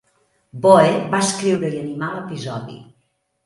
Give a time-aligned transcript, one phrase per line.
[0.63, 2.83] Boe va escriure i animar l'episodi.